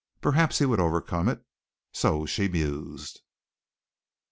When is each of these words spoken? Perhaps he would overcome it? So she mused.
Perhaps 0.19 0.57
he 0.57 0.65
would 0.65 0.79
overcome 0.79 1.29
it? 1.29 1.43
So 1.91 2.25
she 2.25 2.47
mused. 2.47 3.21